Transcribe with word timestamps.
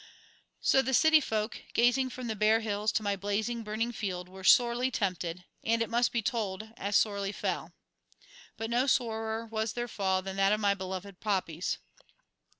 So 0.61 0.81
the 0.81 0.95
city 0.95 1.19
folk, 1.21 1.61
gazing 1.75 2.09
from 2.09 2.25
the 2.25 2.35
bare 2.35 2.61
hills 2.61 2.91
to 2.93 3.03
my 3.03 3.15
blazing, 3.15 3.61
burning 3.63 3.91
field, 3.91 4.27
were 4.29 4.43
sorely 4.43 4.89
tempted, 4.89 5.43
and, 5.63 5.79
it 5.83 5.91
must 5.91 6.11
be 6.11 6.23
told, 6.23 6.73
as 6.75 6.95
sorely 6.95 7.31
fell. 7.31 7.73
But 8.57 8.71
no 8.71 8.87
sorer 8.87 9.45
was 9.45 9.73
their 9.73 9.87
fall 9.87 10.23
than 10.23 10.37
that 10.37 10.53
of 10.53 10.59
my 10.59 10.73
beloved 10.73 11.19
poppies. 11.19 11.77